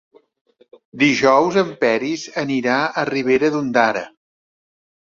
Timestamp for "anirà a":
2.47-3.07